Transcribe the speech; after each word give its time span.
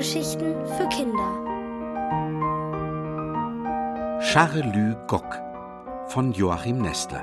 Hörgeschichten 0.00 0.66
für 0.66 0.88
Kinder. 0.88 1.30
Charelü 4.22 4.96
Gock 5.06 5.38
von 6.06 6.32
Joachim 6.32 6.80
Nestler. 6.80 7.22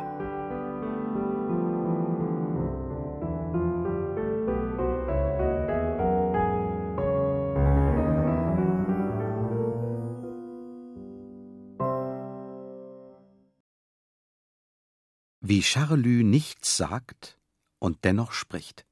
Wie 15.42 15.64
Charelü 15.64 16.24
nichts 16.24 16.78
sagt 16.78 17.40
und 17.80 18.04
dennoch 18.04 18.34
spricht. 18.34 18.86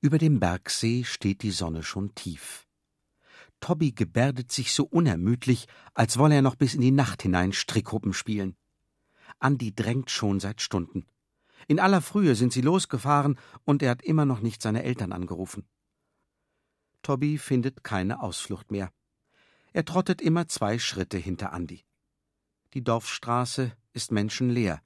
Über 0.00 0.18
dem 0.18 0.40
Bergsee 0.40 1.04
steht 1.04 1.42
die 1.42 1.50
Sonne 1.50 1.82
schon 1.82 2.14
tief. 2.14 2.66
Tobby 3.60 3.92
gebärdet 3.92 4.52
sich 4.52 4.72
so 4.72 4.84
unermüdlich, 4.84 5.66
als 5.94 6.18
wolle 6.18 6.36
er 6.36 6.42
noch 6.42 6.56
bis 6.56 6.74
in 6.74 6.82
die 6.82 6.90
Nacht 6.90 7.22
hinein 7.22 7.52
Strickhuppen 7.52 8.12
spielen. 8.12 8.56
Andi 9.38 9.74
drängt 9.74 10.10
schon 10.10 10.40
seit 10.40 10.60
Stunden. 10.60 11.06
In 11.66 11.80
aller 11.80 12.02
Frühe 12.02 12.34
sind 12.34 12.52
sie 12.52 12.60
losgefahren 12.60 13.38
und 13.64 13.82
er 13.82 13.90
hat 13.90 14.02
immer 14.02 14.26
noch 14.26 14.40
nicht 14.40 14.62
seine 14.62 14.82
Eltern 14.82 15.12
angerufen. 15.12 15.66
Tobby 17.02 17.38
findet 17.38 17.82
keine 17.82 18.20
Ausflucht 18.20 18.70
mehr. 18.70 18.92
Er 19.72 19.84
trottet 19.84 20.20
immer 20.20 20.48
zwei 20.48 20.78
Schritte 20.78 21.18
hinter 21.18 21.52
Andi. 21.52 21.84
Die 22.74 22.84
Dorfstraße 22.84 23.72
ist 23.92 24.12
menschenleer. 24.12 24.82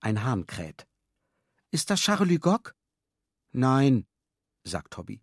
Ein 0.00 0.24
Hahn 0.24 0.46
kräht. 0.46 0.86
Ist 1.70 1.90
das 1.90 2.00
Charlie 2.00 2.38
Gock? 2.38 2.74
Nein, 3.52 4.06
sagt 4.64 4.92
Tobby. 4.92 5.20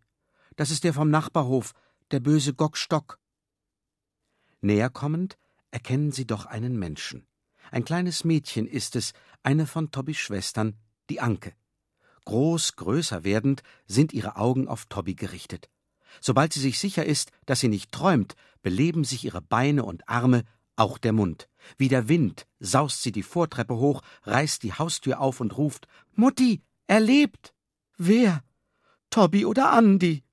Das 0.55 0.71
ist 0.71 0.83
der 0.83 0.93
vom 0.93 1.09
Nachbarhof, 1.09 1.73
der 2.11 2.19
böse 2.19 2.53
Gockstock. 2.53 3.19
Näher 4.61 4.89
kommend 4.89 5.37
erkennen 5.71 6.11
sie 6.11 6.25
doch 6.25 6.45
einen 6.45 6.77
Menschen. 6.77 7.27
Ein 7.71 7.85
kleines 7.85 8.23
Mädchen 8.23 8.67
ist 8.67 8.95
es, 8.95 9.13
eine 9.43 9.67
von 9.67 9.91
Tobbys 9.91 10.17
Schwestern, 10.17 10.75
die 11.09 11.21
Anke. 11.21 11.53
Groß, 12.25 12.75
größer 12.75 13.23
werdend, 13.23 13.63
sind 13.85 14.13
ihre 14.13 14.35
Augen 14.35 14.67
auf 14.67 14.85
Tobby 14.85 15.15
gerichtet. 15.15 15.69
Sobald 16.19 16.53
sie 16.53 16.59
sich 16.59 16.79
sicher 16.79 17.05
ist, 17.05 17.31
dass 17.45 17.59
sie 17.59 17.67
nicht 17.67 17.91
träumt, 17.91 18.35
beleben 18.61 19.03
sich 19.03 19.23
ihre 19.23 19.41
Beine 19.41 19.85
und 19.85 20.07
Arme, 20.09 20.43
auch 20.75 20.97
der 20.97 21.13
Mund. 21.13 21.49
Wie 21.77 21.87
der 21.87 22.07
Wind 22.07 22.47
saust 22.59 23.03
sie 23.03 23.11
die 23.11 23.23
Vortreppe 23.23 23.75
hoch, 23.77 24.01
reißt 24.23 24.63
die 24.63 24.73
Haustür 24.73 25.19
auf 25.19 25.39
und 25.39 25.57
ruft 25.57 25.87
Mutti, 26.15 26.61
er 26.87 26.99
lebt. 26.99 27.53
Wer? 27.97 28.43
Tobby 29.09 29.45
oder 29.45 29.71
Andi? 29.71 30.23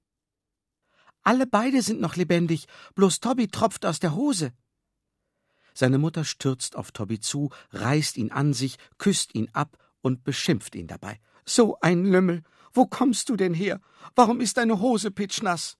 Alle 1.22 1.46
beide 1.46 1.82
sind 1.82 2.00
noch 2.00 2.16
lebendig, 2.16 2.66
bloß 2.94 3.20
Tobby 3.20 3.48
tropft 3.48 3.84
aus 3.84 4.00
der 4.00 4.14
Hose. 4.14 4.52
Seine 5.74 5.98
Mutter 5.98 6.24
stürzt 6.24 6.76
auf 6.76 6.92
Tobby 6.92 7.20
zu, 7.20 7.50
reißt 7.70 8.16
ihn 8.16 8.30
an 8.30 8.54
sich, 8.54 8.76
küsst 8.98 9.34
ihn 9.34 9.48
ab 9.52 9.76
und 10.00 10.24
beschimpft 10.24 10.74
ihn 10.74 10.86
dabei. 10.86 11.20
So 11.44 11.78
ein 11.80 12.04
Lümmel! 12.04 12.42
Wo 12.72 12.86
kommst 12.86 13.30
du 13.30 13.36
denn 13.36 13.54
her? 13.54 13.80
Warum 14.14 14.40
ist 14.40 14.58
deine 14.58 14.80
Hose 14.80 15.10
pitschnass? 15.10 15.78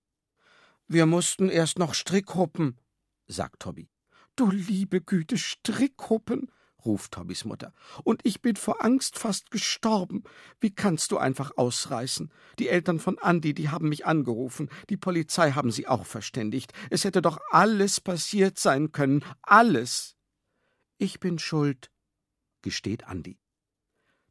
Wir 0.88 1.04
mussten 1.04 1.50
erst 1.50 1.78
noch 1.78 1.92
Strickhuppen, 1.92 2.80
sagt 3.26 3.60
Tobby. 3.60 3.90
Du 4.34 4.50
liebe 4.50 5.02
Güte, 5.02 5.36
Strickhuppen, 5.36 6.50
ruft 6.86 7.12
Tobbys 7.12 7.44
Mutter. 7.44 7.74
Und 8.04 8.20
ich 8.24 8.40
bin 8.40 8.56
vor 8.56 8.84
Angst 8.84 9.18
fast 9.18 9.50
gestorben. 9.50 10.24
Wie 10.60 10.74
kannst 10.74 11.12
du 11.12 11.18
einfach 11.18 11.52
ausreißen? 11.56 12.32
Die 12.58 12.68
Eltern 12.68 12.98
von 12.98 13.18
Andi, 13.18 13.52
die 13.52 13.68
haben 13.68 13.88
mich 13.88 14.06
angerufen. 14.06 14.70
Die 14.88 14.96
Polizei 14.96 15.52
haben 15.52 15.70
sie 15.70 15.86
auch 15.86 16.06
verständigt. 16.06 16.72
Es 16.90 17.04
hätte 17.04 17.20
doch 17.20 17.38
alles 17.50 18.00
passiert 18.00 18.58
sein 18.58 18.92
können. 18.92 19.24
Alles. 19.42 20.16
Ich 20.98 21.20
bin 21.20 21.38
schuld, 21.38 21.90
gesteht 22.62 23.04
Andi. 23.04 23.38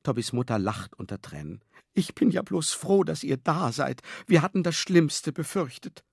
Tobbys 0.01 0.34
Mutter 0.34 0.57
lacht 0.57 0.96
unter 0.96 1.22
Tränen. 1.22 1.63
Ich 1.94 2.16
bin 2.16 2.31
ja 2.31 2.41
bloß 2.41 2.74
froh, 2.74 3.03
dass 3.03 3.24
ihr 3.24 3.38
da 3.38 3.72
seid. 3.72 4.01
Wir 4.28 4.41
hatten 4.41 4.63
das 4.63 4.75
Schlimmste 4.75 5.31
befürchtet. 5.31 6.03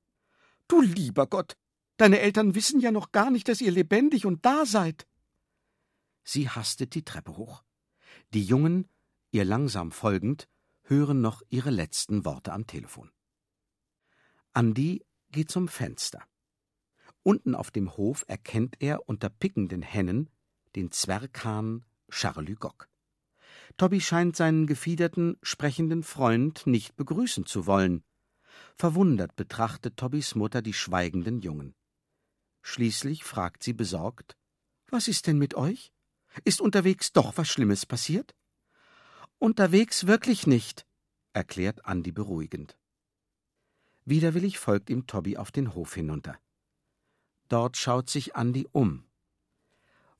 Du 0.68 0.80
lieber 0.80 1.26
Gott, 1.26 1.56
deine 1.96 2.20
Eltern 2.20 2.54
wissen 2.54 2.80
ja 2.80 2.90
noch 2.90 3.12
gar 3.12 3.30
nicht, 3.30 3.48
dass 3.48 3.60
ihr 3.60 3.72
lebendig 3.72 4.24
und 4.24 4.44
da 4.44 4.64
seid. 4.64 5.06
Sie 6.24 6.48
hastet 6.48 6.94
die 6.94 7.04
Treppe 7.04 7.36
hoch. 7.36 7.64
Die 8.32 8.44
Jungen, 8.44 8.88
ihr 9.30 9.44
langsam 9.44 9.92
folgend, 9.92 10.48
hören 10.82 11.20
noch 11.20 11.42
ihre 11.48 11.70
letzten 11.70 12.24
Worte 12.24 12.52
am 12.52 12.66
Telefon. 12.66 13.10
Andi 14.52 15.04
geht 15.30 15.50
zum 15.50 15.68
Fenster. 15.68 16.22
Unten 17.22 17.54
auf 17.54 17.70
dem 17.70 17.96
Hof 17.96 18.24
erkennt 18.26 18.76
er 18.80 19.08
unter 19.08 19.28
pickenden 19.28 19.82
Hennen 19.82 20.28
den 20.74 20.90
Zwerghahn 20.90 21.84
Charlie 22.10 22.54
Gock. 22.54 22.88
Tobby 23.76 24.00
scheint 24.00 24.36
seinen 24.36 24.66
gefiederten, 24.66 25.38
sprechenden 25.42 26.02
Freund 26.02 26.66
nicht 26.66 26.96
begrüßen 26.96 27.46
zu 27.46 27.66
wollen. 27.66 28.04
Verwundert 28.76 29.36
betrachtet 29.36 29.96
Tobbys 29.96 30.34
Mutter 30.34 30.62
die 30.62 30.74
schweigenden 30.74 31.40
Jungen. 31.40 31.74
Schließlich 32.62 33.24
fragt 33.24 33.62
sie 33.62 33.72
besorgt: 33.72 34.36
Was 34.88 35.08
ist 35.08 35.26
denn 35.26 35.38
mit 35.38 35.54
euch? 35.54 35.92
Ist 36.44 36.60
unterwegs 36.60 37.12
doch 37.12 37.36
was 37.36 37.48
Schlimmes 37.48 37.86
passiert? 37.86 38.34
Unterwegs 39.38 40.06
wirklich 40.06 40.46
nicht, 40.46 40.86
erklärt 41.32 41.84
Andi 41.84 42.12
beruhigend. 42.12 42.76
Widerwillig 44.04 44.58
folgt 44.58 44.90
ihm 44.90 45.06
Tobby 45.06 45.36
auf 45.36 45.52
den 45.52 45.74
Hof 45.74 45.94
hinunter. 45.94 46.38
Dort 47.48 47.76
schaut 47.76 48.08
sich 48.08 48.34
Andi 48.34 48.66
um. 48.72 49.04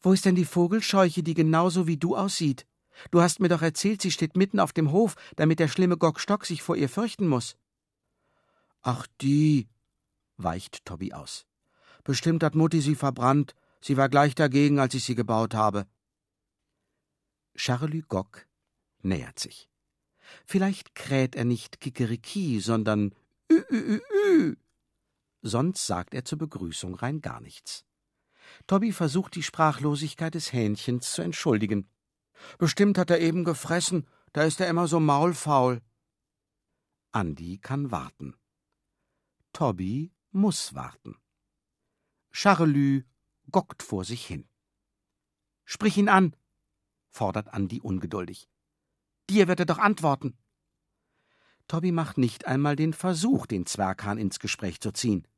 Wo 0.00 0.12
ist 0.12 0.24
denn 0.24 0.34
die 0.34 0.44
Vogelscheuche, 0.44 1.22
die 1.22 1.34
genauso 1.34 1.86
wie 1.86 1.96
du 1.96 2.16
aussieht? 2.16 2.66
Du 3.10 3.20
hast 3.20 3.40
mir 3.40 3.48
doch 3.48 3.62
erzählt, 3.62 4.02
sie 4.02 4.10
steht 4.10 4.36
mitten 4.36 4.60
auf 4.60 4.72
dem 4.72 4.92
Hof, 4.92 5.14
damit 5.36 5.58
der 5.58 5.68
schlimme 5.68 5.96
Gockstock 5.96 6.44
sich 6.44 6.62
vor 6.62 6.76
ihr 6.76 6.88
fürchten 6.88 7.26
muss. 7.26 7.56
Ach, 8.82 9.06
die, 9.20 9.68
weicht 10.36 10.84
Tobby 10.84 11.12
aus. 11.12 11.46
Bestimmt 12.04 12.42
hat 12.42 12.54
Mutti 12.54 12.80
sie 12.80 12.96
verbrannt. 12.96 13.54
Sie 13.80 13.96
war 13.96 14.08
gleich 14.08 14.34
dagegen, 14.34 14.78
als 14.78 14.94
ich 14.94 15.04
sie 15.04 15.14
gebaut 15.14 15.54
habe. 15.54 15.86
Charlie 17.54 18.02
Gock 18.02 18.46
nähert 19.02 19.38
sich. 19.38 19.68
Vielleicht 20.46 20.94
kräht 20.94 21.36
er 21.36 21.44
nicht 21.44 21.80
Kikeriki, 21.80 22.60
sondern 22.60 23.14
Ü, 23.50 23.62
Ü, 23.70 23.76
Ü, 23.96 24.00
Ü. 24.26 24.56
Sonst 25.42 25.86
sagt 25.86 26.14
er 26.14 26.24
zur 26.24 26.38
Begrüßung 26.38 26.94
rein 26.94 27.20
gar 27.20 27.40
nichts. 27.40 27.84
Tobby 28.66 28.92
versucht 28.92 29.34
die 29.34 29.42
Sprachlosigkeit 29.42 30.34
des 30.34 30.52
Hähnchens 30.52 31.12
zu 31.12 31.22
entschuldigen. 31.22 31.88
Bestimmt 32.58 32.98
hat 32.98 33.10
er 33.10 33.20
eben 33.20 33.44
gefressen, 33.44 34.06
da 34.32 34.44
ist 34.44 34.60
er 34.60 34.68
immer 34.68 34.88
so 34.88 35.00
maulfaul. 35.00 35.80
Andi 37.12 37.58
kann 37.58 37.90
warten. 37.90 38.36
Tobby 39.52 40.12
muss 40.30 40.74
warten. 40.74 41.16
Charlü 42.30 43.04
gockt 43.50 43.82
vor 43.82 44.04
sich 44.04 44.24
hin. 44.24 44.48
Sprich 45.64 45.98
ihn 45.98 46.08
an, 46.08 46.34
fordert 47.12 47.52
Andi 47.54 47.80
ungeduldig. 47.80 48.48
Dir 49.30 49.46
wird 49.46 49.60
er 49.60 49.66
doch 49.66 49.78
antworten. 49.78 50.36
Tobby 51.68 51.92
macht 51.92 52.18
nicht 52.18 52.46
einmal 52.46 52.74
den 52.74 52.92
Versuch, 52.92 53.46
den 53.46 53.66
Zwerghahn 53.66 54.18
ins 54.18 54.40
Gespräch 54.40 54.80
zu 54.80 54.92
ziehen. 54.92 55.28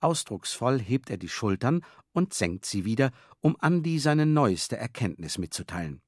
Ausdrucksvoll 0.00 0.78
hebt 0.78 1.10
er 1.10 1.16
die 1.16 1.28
Schultern 1.28 1.84
und 2.12 2.32
senkt 2.32 2.64
sie 2.64 2.84
wieder, 2.84 3.10
um 3.40 3.56
Andi 3.58 3.98
seine 3.98 4.26
neueste 4.26 4.76
Erkenntnis 4.76 5.38
mitzuteilen. 5.38 6.00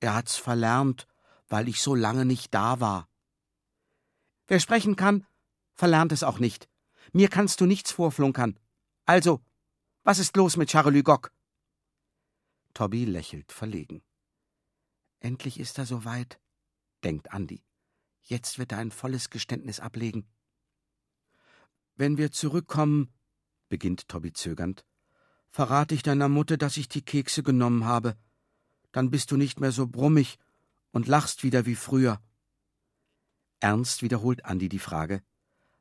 Er 0.00 0.14
hat's 0.14 0.36
verlernt, 0.36 1.06
weil 1.48 1.68
ich 1.68 1.80
so 1.80 1.94
lange 1.94 2.24
nicht 2.24 2.52
da 2.52 2.80
war. 2.80 3.08
Wer 4.48 4.60
sprechen 4.60 4.96
kann, 4.96 5.26
verlernt 5.74 6.12
es 6.12 6.24
auch 6.24 6.38
nicht. 6.38 6.68
Mir 7.12 7.28
kannst 7.28 7.60
du 7.60 7.66
nichts 7.66 7.92
vorflunkern. 7.92 8.58
Also, 9.04 9.40
was 10.02 10.18
ist 10.18 10.36
los 10.36 10.56
mit 10.56 10.68
Charlie 10.68 11.02
Gock? 11.02 11.32
Tobby 12.74 13.04
lächelt 13.04 13.52
verlegen. 13.52 14.02
Endlich 15.20 15.60
ist 15.60 15.78
er 15.78 15.86
so 15.86 16.04
weit, 16.04 16.40
denkt 17.04 17.32
Andi. 17.32 17.62
Jetzt 18.22 18.58
wird 18.58 18.72
er 18.72 18.78
ein 18.78 18.90
volles 18.90 19.30
Geständnis 19.30 19.80
ablegen. 19.80 20.26
Wenn 21.94 22.16
wir 22.16 22.32
zurückkommen, 22.32 23.12
beginnt 23.68 24.08
Tobby 24.08 24.32
zögernd, 24.32 24.84
verrate 25.50 25.94
ich 25.94 26.02
deiner 26.02 26.28
Mutter, 26.28 26.56
dass 26.56 26.76
ich 26.76 26.88
die 26.88 27.02
Kekse 27.02 27.42
genommen 27.42 27.84
habe. 27.84 28.16
Dann 28.90 29.10
bist 29.10 29.30
du 29.30 29.36
nicht 29.36 29.60
mehr 29.60 29.72
so 29.72 29.86
brummig 29.86 30.38
und 30.90 31.08
lachst 31.08 31.42
wieder 31.42 31.66
wie 31.66 31.74
früher. 31.74 32.20
Ernst 33.60 34.02
wiederholt 34.02 34.44
Andi 34.44 34.68
die 34.68 34.78
Frage. 34.78 35.22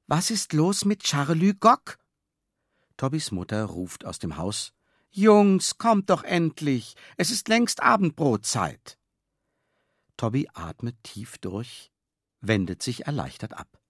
Was 0.07 0.29
ist 0.29 0.53
los 0.53 0.85
mit 0.85 1.03
Charlie 1.03 1.53
Gock? 1.53 1.97
Tobbys 2.97 3.31
Mutter 3.31 3.65
ruft 3.65 4.05
aus 4.05 4.19
dem 4.19 4.37
Haus. 4.37 4.73
Jungs, 5.13 5.77
kommt 5.77 6.09
doch 6.09 6.23
endlich. 6.23 6.95
Es 7.17 7.31
ist 7.31 7.49
längst 7.49 7.83
Abendbrotzeit. 7.83 8.97
Tobby 10.15 10.47
atmet 10.53 10.95
tief 11.03 11.37
durch, 11.37 11.91
wendet 12.39 12.81
sich 12.81 13.07
erleichtert 13.07 13.53
ab. 13.53 13.81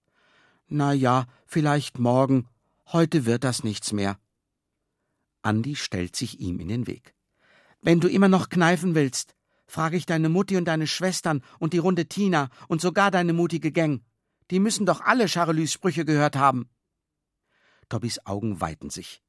Na 0.66 0.92
ja, 0.92 1.26
vielleicht 1.46 2.00
morgen. 2.00 2.48
Heute 2.88 3.24
wird 3.24 3.44
das 3.44 3.62
nichts 3.62 3.92
mehr. 3.92 4.18
Andi 5.42 5.76
stellt 5.76 6.16
sich 6.16 6.40
ihm 6.40 6.58
in 6.58 6.66
den 6.66 6.86
Weg. 6.88 7.14
Wenn 7.80 8.00
du 8.00 8.08
immer 8.08 8.28
noch 8.28 8.48
kneifen 8.48 8.96
willst, 8.96 9.36
frage 9.66 9.96
ich 9.96 10.06
deine 10.06 10.28
Mutti 10.28 10.56
und 10.56 10.64
deine 10.64 10.88
Schwestern 10.88 11.42
und 11.60 11.72
die 11.72 11.78
runde 11.78 12.06
Tina 12.06 12.50
und 12.66 12.80
sogar 12.80 13.12
deine 13.12 13.32
mutige 13.32 13.70
Gang. 13.70 14.02
Die 14.50 14.58
müssen 14.58 14.86
doch 14.86 15.00
alle 15.00 15.28
Charelus 15.28 15.72
Sprüche 15.72 16.04
gehört 16.04 16.34
haben. 16.34 16.68
Tobbys 17.88 18.26
Augen 18.26 18.60
weiten 18.60 18.90
sich. 18.90 19.22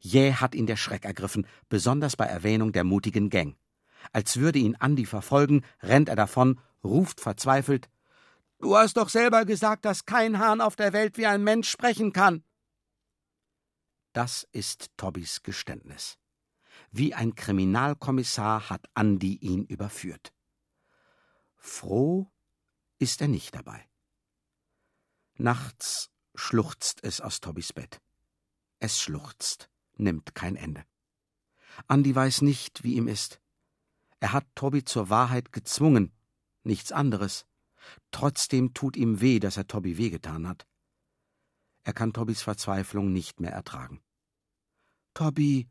Jäh 0.00 0.32
hat 0.32 0.54
ihn 0.54 0.66
der 0.66 0.76
Schreck 0.76 1.04
ergriffen, 1.04 1.46
besonders 1.68 2.16
bei 2.16 2.26
Erwähnung 2.26 2.72
der 2.72 2.84
mutigen 2.84 3.30
Gang. 3.30 3.56
Als 4.12 4.38
würde 4.38 4.58
ihn 4.58 4.76
Andi 4.76 5.06
verfolgen, 5.06 5.62
rennt 5.82 6.08
er 6.08 6.16
davon, 6.16 6.58
ruft 6.82 7.20
verzweifelt 7.20 7.88
Du 8.60 8.76
hast 8.76 8.98
doch 8.98 9.08
selber 9.08 9.46
gesagt, 9.46 9.86
dass 9.86 10.04
kein 10.04 10.38
Hahn 10.38 10.60
auf 10.60 10.76
der 10.76 10.92
Welt 10.92 11.16
wie 11.16 11.26
ein 11.26 11.42
Mensch 11.42 11.70
sprechen 11.70 12.12
kann. 12.12 12.44
Das 14.12 14.46
ist 14.52 14.90
Tobbys 14.98 15.42
Geständnis. 15.42 16.18
Wie 16.90 17.14
ein 17.14 17.34
Kriminalkommissar 17.34 18.68
hat 18.68 18.86
Andi 18.92 19.36
ihn 19.36 19.64
überführt. 19.64 20.32
Froh 21.56 22.30
ist 22.98 23.22
er 23.22 23.28
nicht 23.28 23.54
dabei. 23.54 23.88
Nachts 25.36 26.10
schluchzt 26.34 27.02
es 27.02 27.20
aus 27.22 27.40
Tobbys 27.40 27.72
Bett. 27.72 28.02
Es 28.78 29.00
schluchzt, 29.00 29.69
nimmt 30.00 30.34
kein 30.34 30.56
Ende. 30.56 30.84
Andi 31.86 32.14
weiß 32.14 32.42
nicht, 32.42 32.82
wie 32.84 32.94
ihm 32.94 33.08
ist. 33.08 33.40
Er 34.18 34.32
hat 34.32 34.46
Tobby 34.54 34.84
zur 34.84 35.08
Wahrheit 35.08 35.52
gezwungen, 35.52 36.12
nichts 36.62 36.92
anderes. 36.92 37.46
Trotzdem 38.10 38.74
tut 38.74 38.96
ihm 38.96 39.20
weh, 39.20 39.38
dass 39.38 39.56
er 39.56 39.66
Tobby 39.66 39.96
wehgetan 39.96 40.46
hat. 40.46 40.66
Er 41.82 41.94
kann 41.94 42.12
Tobbys 42.12 42.42
Verzweiflung 42.42 43.12
nicht 43.12 43.40
mehr 43.40 43.52
ertragen. 43.52 44.00
Tobby, 45.14 45.68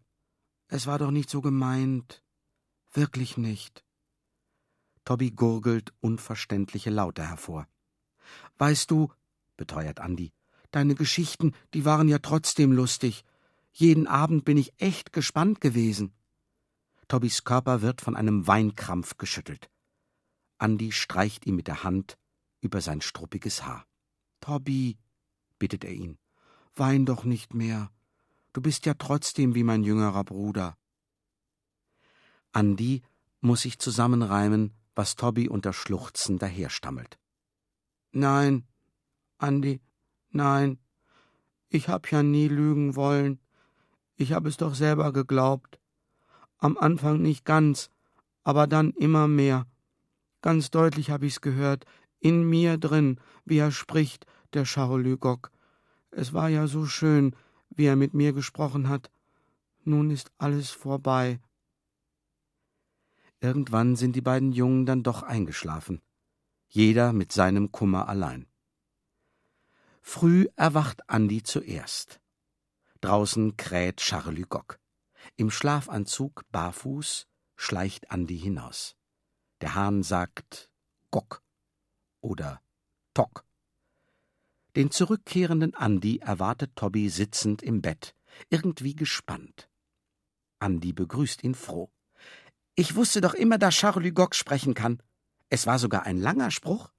es 0.67 0.87
war 0.87 0.97
doch 0.99 1.11
nicht 1.11 1.29
so 1.29 1.41
gemeint. 1.41 2.23
Wirklich 2.91 3.37
nicht. 3.37 3.85
Tobby 5.05 5.31
gurgelt 5.31 5.93
unverständliche 6.01 6.89
Laute 6.89 7.27
hervor. 7.27 7.67
Weißt 8.57 8.91
du, 8.91 9.11
beteuert 9.57 9.99
Andi, 9.99 10.33
deine 10.71 10.95
Geschichten, 10.95 11.53
die 11.73 11.85
waren 11.85 12.07
ja 12.07 12.19
trotzdem 12.19 12.71
lustig. 12.71 13.23
Jeden 13.71 14.07
Abend 14.07 14.45
bin 14.45 14.57
ich 14.57 14.73
echt 14.77 15.13
gespannt 15.13 15.61
gewesen. 15.61 16.13
Tobbys 17.07 17.43
Körper 17.43 17.81
wird 17.81 18.01
von 18.01 18.15
einem 18.15 18.47
Weinkrampf 18.47 19.17
geschüttelt. 19.17 19.69
Andi 20.57 20.91
streicht 20.91 21.45
ihm 21.45 21.55
mit 21.55 21.67
der 21.67 21.83
Hand 21.83 22.17
über 22.61 22.81
sein 22.81 23.01
struppiges 23.01 23.65
Haar. 23.65 23.85
Tobby, 24.41 24.97
bittet 25.57 25.83
er 25.83 25.93
ihn, 25.93 26.17
wein 26.75 27.05
doch 27.05 27.23
nicht 27.23 27.53
mehr. 27.53 27.91
Du 28.53 28.61
bist 28.61 28.85
ja 28.85 28.93
trotzdem 28.93 29.55
wie 29.55 29.63
mein 29.63 29.83
jüngerer 29.83 30.23
Bruder. 30.23 30.77
Andi 32.51 33.03
muss 33.41 33.61
sich 33.61 33.79
zusammenreimen, 33.79 34.73
was 34.95 35.15
Tobby 35.15 35.47
unter 35.47 35.71
Schluchzen 35.71 36.39
daherstammelt. 36.39 37.19
Nein, 38.11 38.67
Andi, 39.37 39.81
nein, 40.31 40.79
ich 41.69 41.87
hab 41.87 42.11
ja 42.11 42.23
nie 42.23 42.47
lügen 42.47 42.95
wollen. 42.95 43.39
Ich 44.21 44.33
hab 44.33 44.45
es 44.45 44.57
doch 44.57 44.75
selber 44.75 45.13
geglaubt. 45.13 45.79
Am 46.57 46.77
Anfang 46.77 47.21
nicht 47.21 47.45
ganz, 47.45 47.89
aber 48.43 48.67
dann 48.67 48.91
immer 48.91 49.29
mehr. 49.29 49.65
Ganz 50.41 50.71
deutlich 50.71 51.09
hab 51.09 51.23
ich's 51.23 51.39
gehört, 51.39 51.85
in 52.19 52.43
mir 52.43 52.77
drin, 52.77 53.21
wie 53.45 53.59
er 53.59 53.71
spricht, 53.71 54.25
der 54.51 54.65
Charles 54.65 55.21
Gog. 55.21 55.51
Es 56.11 56.33
war 56.33 56.49
ja 56.49 56.67
so 56.67 56.85
schön, 56.85 57.33
wie 57.69 57.85
er 57.85 57.95
mit 57.95 58.13
mir 58.13 58.33
gesprochen 58.33 58.89
hat. 58.89 59.09
Nun 59.85 60.11
ist 60.11 60.33
alles 60.37 60.69
vorbei. 60.69 61.39
Irgendwann 63.39 63.95
sind 63.95 64.17
die 64.17 64.21
beiden 64.21 64.51
Jungen 64.51 64.85
dann 64.85 65.01
doch 65.01 65.23
eingeschlafen, 65.23 66.01
jeder 66.67 67.13
mit 67.13 67.31
seinem 67.31 67.71
Kummer 67.71 68.09
allein. 68.09 68.47
Früh 70.01 70.47
erwacht 70.57 71.09
Andi 71.09 71.41
zuerst. 71.41 72.19
Draußen 73.01 73.55
kräht 73.55 73.97
Charlie 73.97 74.45
Gog. 74.47 74.79
Im 75.37 75.51
Schlafanzug, 75.51 76.43
barfuß, 76.51 77.27
schleicht 77.55 78.11
Andi 78.11 78.37
hinaus. 78.37 78.95
Der 79.61 79.75
Hahn 79.75 80.03
sagt 80.03 80.69
Gock 81.11 81.41
oder 82.21 82.61
Tock. 83.13 83.45
Den 84.75 84.91
zurückkehrenden 84.91 85.75
Andi 85.75 86.19
erwartet 86.19 86.75
Tobby 86.75 87.09
sitzend 87.09 87.61
im 87.63 87.81
Bett, 87.81 88.15
irgendwie 88.49 88.95
gespannt. 88.95 89.69
Andi 90.59 90.93
begrüßt 90.93 91.43
ihn 91.43 91.55
froh. 91.55 91.91
Ich 92.75 92.95
wusste 92.95 93.21
doch 93.21 93.33
immer, 93.33 93.57
dass 93.57 93.75
Charlie 93.75 94.11
Gock 94.11 94.35
sprechen 94.35 94.73
kann. 94.73 95.01
Es 95.49 95.65
war 95.65 95.79
sogar 95.79 96.03
ein 96.03 96.17
langer 96.17 96.51
Spruch. 96.51 96.91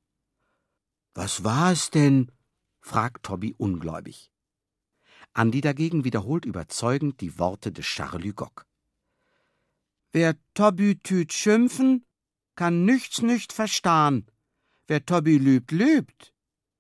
Was 1.15 1.45
war 1.45 1.73
es 1.73 1.91
denn? 1.91 2.33
fragt 2.81 3.25
Tobby 3.25 3.55
ungläubig. 3.57 4.31
Andi 5.33 5.61
dagegen 5.61 6.05
wiederholt 6.05 6.45
überzeugend 6.45 7.21
die 7.21 7.39
Worte 7.39 7.73
des 7.73 7.87
Charlie 7.87 8.33
Gock. 8.33 8.67
Wer 10.13 10.37
Tobby 10.55 10.99
tüt 10.99 11.33
schimpfen, 11.33 12.05
kann 12.57 12.85
nichts 12.85 13.23
nicht 13.23 13.53
verstahn. 13.53 14.27
Wer 14.87 15.07
Tobby 15.07 15.39
lübt, 15.39 15.71
lübt. 15.71 16.35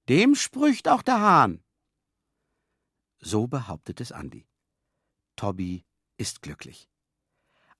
Dem 0.08 0.35
sprücht 0.35 0.88
auch 0.88 1.02
der 1.02 1.20
Hahn. 1.20 1.62
So 3.20 3.47
behauptet 3.47 4.00
es 4.00 4.11
Andi. 4.11 4.47
Tobby 5.37 5.85
ist 6.17 6.43
glücklich. 6.43 6.88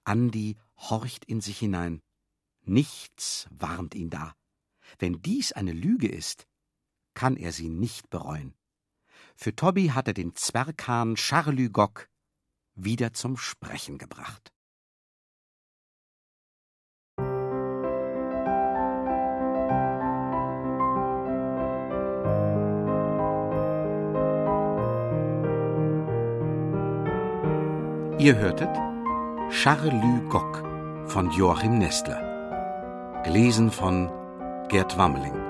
Andi 0.05 0.57
horcht 0.77 1.25
in 1.25 1.41
sich 1.41 1.59
hinein. 1.59 2.01
Nichts 2.63 3.49
warnt 3.51 3.95
ihn 3.95 4.11
da. 4.11 4.37
Wenn 4.99 5.21
dies 5.21 5.53
eine 5.53 5.73
Lüge 5.73 6.09
ist, 6.09 6.47
kann 7.15 7.37
er 7.37 7.53
sie 7.53 7.69
nicht 7.69 8.09
bereuen. 8.11 8.55
Für 9.43 9.57
Tobby 9.57 9.87
hat 9.87 10.07
er 10.07 10.13
den 10.13 10.37
Zwerghahn 10.37 11.17
Charlü 11.17 11.71
Gock 11.71 12.11
wieder 12.75 13.15
zum 13.15 13.39
Sprechen 13.39 13.97
gebracht. 13.97 14.53
Ihr 28.19 28.37
hörtet 28.37 28.69
Charlü 29.51 30.29
Gock 30.29 30.63
von 31.09 31.31
Joachim 31.31 31.79
Nestler. 31.79 33.23
Gelesen 33.25 33.71
von 33.71 34.11
Gerd 34.69 34.99
Wammeling. 34.99 35.50